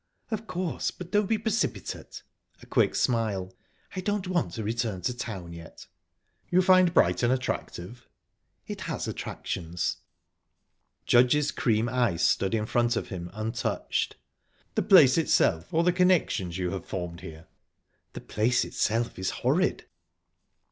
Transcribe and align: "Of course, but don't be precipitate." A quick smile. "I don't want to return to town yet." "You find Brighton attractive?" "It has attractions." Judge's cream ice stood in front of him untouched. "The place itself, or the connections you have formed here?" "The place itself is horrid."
"Of 0.31 0.47
course, 0.47 0.89
but 0.89 1.11
don't 1.11 1.27
be 1.27 1.37
precipitate." 1.37 2.23
A 2.59 2.65
quick 2.65 2.95
smile. 2.95 3.53
"I 3.95 4.01
don't 4.01 4.27
want 4.27 4.53
to 4.53 4.63
return 4.63 5.03
to 5.03 5.15
town 5.15 5.53
yet." 5.53 5.85
"You 6.49 6.63
find 6.63 6.91
Brighton 6.91 7.29
attractive?" 7.29 8.07
"It 8.65 8.81
has 8.89 9.07
attractions." 9.07 9.97
Judge's 11.05 11.51
cream 11.51 11.87
ice 11.87 12.23
stood 12.25 12.55
in 12.55 12.65
front 12.65 12.95
of 12.95 13.09
him 13.09 13.29
untouched. 13.33 14.15
"The 14.73 14.81
place 14.81 15.19
itself, 15.19 15.71
or 15.71 15.83
the 15.83 15.93
connections 15.93 16.57
you 16.57 16.71
have 16.71 16.87
formed 16.87 17.21
here?" 17.21 17.45
"The 18.13 18.21
place 18.21 18.65
itself 18.65 19.19
is 19.19 19.29
horrid." 19.29 19.85